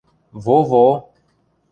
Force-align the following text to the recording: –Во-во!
–Во-во! 0.45 0.83